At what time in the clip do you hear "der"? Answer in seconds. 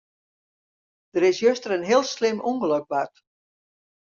1.13-1.21